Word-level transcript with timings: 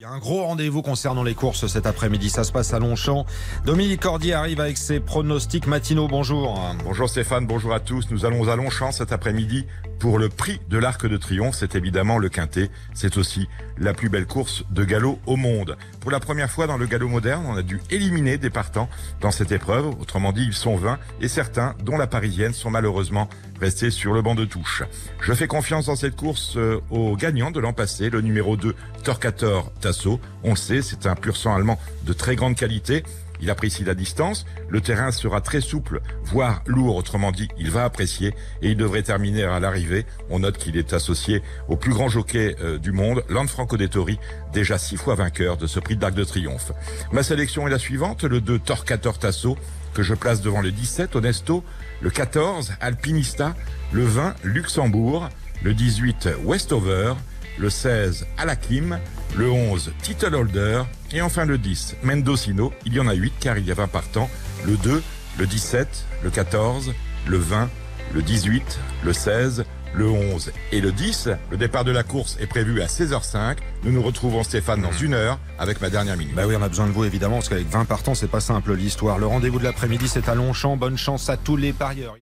Il 0.00 0.04
y 0.04 0.06
a 0.06 0.12
un 0.12 0.20
gros 0.20 0.44
rendez-vous 0.44 0.80
concernant 0.80 1.24
les 1.24 1.34
courses 1.34 1.66
cet 1.66 1.84
après-midi. 1.84 2.30
Ça 2.30 2.44
se 2.44 2.52
passe 2.52 2.72
à 2.72 2.78
Longchamp. 2.78 3.26
Dominique 3.64 4.00
Cordier 4.00 4.32
arrive 4.32 4.60
avec 4.60 4.76
ses 4.76 5.00
pronostics 5.00 5.66
matinaux. 5.66 6.06
Bonjour. 6.06 6.56
Bonjour 6.84 7.08
Stéphane, 7.08 7.48
bonjour 7.48 7.74
à 7.74 7.80
tous. 7.80 8.08
Nous 8.12 8.24
allons 8.24 8.48
à 8.48 8.54
Longchamp 8.54 8.92
cet 8.92 9.10
après-midi 9.10 9.66
pour 9.98 10.20
le 10.20 10.28
prix 10.28 10.60
de 10.68 10.78
l'Arc 10.78 11.04
de 11.04 11.16
Triomphe. 11.16 11.56
C'est 11.56 11.74
évidemment 11.74 12.18
le 12.18 12.28
Quintet. 12.28 12.70
C'est 12.94 13.18
aussi 13.18 13.48
la 13.76 13.92
plus 13.92 14.08
belle 14.08 14.26
course 14.26 14.62
de 14.70 14.84
galop 14.84 15.18
au 15.26 15.34
monde. 15.34 15.76
Pour 16.08 16.14
la 16.14 16.20
première 16.20 16.50
fois 16.50 16.66
dans 16.66 16.78
le 16.78 16.86
galop 16.86 17.06
moderne, 17.06 17.44
on 17.46 17.54
a 17.54 17.60
dû 17.60 17.82
éliminer 17.90 18.38
des 18.38 18.48
partants 18.48 18.88
dans 19.20 19.30
cette 19.30 19.52
épreuve. 19.52 19.88
Autrement 20.00 20.32
dit, 20.32 20.42
ils 20.42 20.54
sont 20.54 20.74
20 20.74 20.98
et 21.20 21.28
certains, 21.28 21.74
dont 21.82 21.98
la 21.98 22.06
parisienne, 22.06 22.54
sont 22.54 22.70
malheureusement 22.70 23.28
restés 23.60 23.90
sur 23.90 24.14
le 24.14 24.22
banc 24.22 24.34
de 24.34 24.46
touche. 24.46 24.84
Je 25.20 25.34
fais 25.34 25.46
confiance 25.46 25.84
dans 25.84 25.96
cette 25.96 26.16
course 26.16 26.56
euh, 26.56 26.80
au 26.88 27.14
gagnant 27.14 27.50
de 27.50 27.60
l'an 27.60 27.74
passé, 27.74 28.08
le 28.08 28.22
numéro 28.22 28.56
2, 28.56 28.74
Torquator 29.04 29.70
Tasso. 29.82 30.18
On 30.44 30.52
le 30.52 30.56
sait, 30.56 30.80
c'est 30.80 31.04
un 31.04 31.14
pur 31.14 31.36
sang 31.36 31.54
allemand 31.54 31.78
de 32.04 32.14
très 32.14 32.36
grande 32.36 32.56
qualité. 32.56 33.04
Il 33.40 33.50
apprécie 33.50 33.84
la 33.84 33.94
distance, 33.94 34.46
le 34.68 34.80
terrain 34.80 35.10
sera 35.10 35.40
très 35.40 35.60
souple, 35.60 36.00
voire 36.24 36.62
lourd, 36.66 36.96
autrement 36.96 37.32
dit, 37.32 37.48
il 37.58 37.70
va 37.70 37.84
apprécier 37.84 38.34
et 38.62 38.70
il 38.70 38.76
devrait 38.76 39.02
terminer 39.02 39.44
à 39.44 39.60
l'arrivée. 39.60 40.06
On 40.30 40.40
note 40.40 40.58
qu'il 40.58 40.76
est 40.76 40.92
associé 40.92 41.42
au 41.68 41.76
plus 41.76 41.92
grand 41.92 42.08
jockey 42.08 42.56
euh, 42.60 42.78
du 42.78 42.92
monde, 42.92 43.24
Lanfranco 43.28 43.76
Dettori, 43.76 44.18
déjà 44.52 44.78
six 44.78 44.96
fois 44.96 45.14
vainqueur 45.14 45.56
de 45.56 45.66
ce 45.66 45.80
prix 45.80 45.96
d'Arc 45.96 46.14
de 46.14 46.24
Triomphe. 46.24 46.72
Ma 47.12 47.22
sélection 47.22 47.66
est 47.66 47.70
la 47.70 47.78
suivante, 47.78 48.24
le 48.24 48.40
2 48.40 48.58
Torquator 48.58 49.18
Tasso, 49.18 49.56
que 49.94 50.02
je 50.02 50.14
place 50.14 50.42
devant 50.42 50.60
le 50.60 50.70
17 50.70 51.16
Honesto, 51.16 51.64
le 52.00 52.10
14 52.10 52.72
Alpinista, 52.80 53.54
le 53.92 54.04
20 54.04 54.34
Luxembourg, 54.44 55.28
le 55.62 55.74
18 55.74 56.28
Westover, 56.44 57.14
le 57.58 57.70
16 57.70 58.26
Alakim, 58.36 58.98
le 59.36 59.50
11 59.50 59.92
Title 60.02 60.34
Holder 60.34 60.82
et 61.12 61.22
enfin 61.22 61.44
le 61.44 61.58
10 61.58 61.96
Mendocino. 62.02 62.72
Il 62.86 62.94
y 62.94 63.00
en 63.00 63.08
a 63.08 63.14
8 63.14 63.34
car 63.40 63.58
il 63.58 63.66
y 63.66 63.70
a 63.70 63.74
20 63.74 63.88
partants. 63.88 64.30
Le 64.64 64.76
2, 64.76 65.02
le 65.38 65.46
17, 65.46 66.06
le 66.22 66.30
14, 66.30 66.92
le 67.26 67.38
20, 67.38 67.68
le 68.14 68.22
18, 68.22 68.78
le 69.04 69.12
16, 69.12 69.64
le 69.94 70.08
11 70.08 70.52
et 70.72 70.80
le 70.80 70.92
10. 70.92 71.30
Le 71.50 71.56
départ 71.56 71.84
de 71.84 71.90
la 71.90 72.02
course 72.02 72.36
est 72.40 72.46
prévu 72.46 72.80
à 72.82 72.86
16h05. 72.86 73.56
Nous 73.84 73.92
nous 73.92 74.02
retrouvons 74.02 74.42
Stéphane 74.42 74.82
dans 74.82 74.92
une 74.92 75.14
heure 75.14 75.38
avec 75.58 75.80
ma 75.80 75.90
dernière 75.90 76.16
minute. 76.16 76.34
Bah 76.34 76.44
oui, 76.46 76.54
on 76.58 76.62
a 76.62 76.68
besoin 76.68 76.86
de 76.86 76.92
vous 76.92 77.04
évidemment 77.04 77.36
parce 77.36 77.48
qu'avec 77.48 77.68
20 77.68 77.84
partants, 77.84 78.14
c'est 78.14 78.28
pas 78.28 78.40
simple 78.40 78.74
l'histoire. 78.74 79.18
Le 79.18 79.26
rendez-vous 79.26 79.58
de 79.58 79.64
l'après-midi, 79.64 80.08
c'est 80.08 80.28
à 80.28 80.34
Longchamp. 80.34 80.76
Bonne 80.76 80.98
chance 80.98 81.28
à 81.28 81.36
tous 81.36 81.56
les 81.56 81.72
parieurs. 81.72 82.16